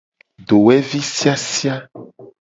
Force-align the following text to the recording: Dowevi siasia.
Dowevi 0.47 1.01
siasia. 1.13 1.75